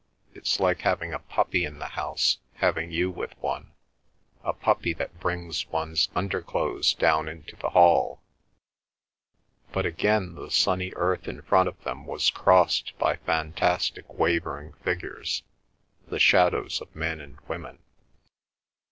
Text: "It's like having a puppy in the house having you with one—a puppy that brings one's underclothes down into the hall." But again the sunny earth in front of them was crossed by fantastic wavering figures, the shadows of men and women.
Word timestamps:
"It's 0.33 0.59
like 0.59 0.81
having 0.81 1.13
a 1.13 1.19
puppy 1.19 1.63
in 1.63 1.77
the 1.77 1.89
house 1.89 2.39
having 2.55 2.89
you 2.89 3.11
with 3.11 3.37
one—a 3.37 4.53
puppy 4.53 4.93
that 4.95 5.19
brings 5.19 5.67
one's 5.67 6.09
underclothes 6.15 6.95
down 6.95 7.27
into 7.29 7.55
the 7.57 7.69
hall." 7.69 8.19
But 9.71 9.85
again 9.85 10.33
the 10.33 10.49
sunny 10.49 10.91
earth 10.95 11.27
in 11.27 11.43
front 11.43 11.69
of 11.69 11.83
them 11.83 12.07
was 12.07 12.31
crossed 12.31 12.97
by 12.97 13.17
fantastic 13.17 14.11
wavering 14.17 14.73
figures, 14.83 15.43
the 16.07 16.17
shadows 16.17 16.81
of 16.81 16.95
men 16.95 17.21
and 17.21 17.39
women. 17.41 17.77